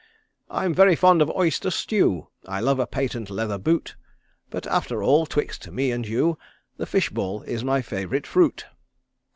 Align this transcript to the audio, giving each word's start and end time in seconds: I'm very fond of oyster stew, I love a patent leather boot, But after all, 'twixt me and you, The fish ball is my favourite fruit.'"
I'm 0.49 0.73
very 0.73 0.95
fond 0.95 1.21
of 1.21 1.29
oyster 1.29 1.69
stew, 1.69 2.27
I 2.47 2.59
love 2.59 2.79
a 2.79 2.87
patent 2.87 3.29
leather 3.29 3.59
boot, 3.59 3.95
But 4.49 4.65
after 4.65 5.03
all, 5.03 5.27
'twixt 5.27 5.69
me 5.69 5.91
and 5.91 6.07
you, 6.07 6.39
The 6.77 6.87
fish 6.87 7.11
ball 7.11 7.43
is 7.43 7.63
my 7.63 7.83
favourite 7.83 8.25
fruit.'" 8.25 8.65